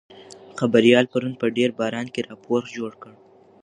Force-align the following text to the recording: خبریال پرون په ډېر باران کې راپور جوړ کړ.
خبریال 0.59 1.05
پرون 1.11 1.33
په 1.41 1.45
ډېر 1.57 1.69
باران 1.79 2.07
کې 2.13 2.25
راپور 2.29 2.61
جوړ 2.77 2.91
کړ. 3.01 3.13